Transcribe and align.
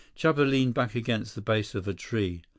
Chuba 0.17 0.39
leaned 0.49 0.73
back 0.73 0.95
against 0.95 1.35
the 1.35 1.41
base 1.41 1.75
of 1.75 1.87
a 1.87 1.93
tree. 1.93 2.41